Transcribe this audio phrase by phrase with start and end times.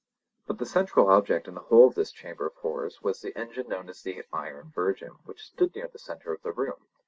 [0.47, 3.67] But the central object in the whole of this chamber of horrors was the engine
[3.67, 6.87] known as the Iron Virgin, which stood near the centre of the room.